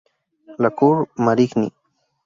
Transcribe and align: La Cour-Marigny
La 0.57 0.71
Cour-Marigny 0.71 1.71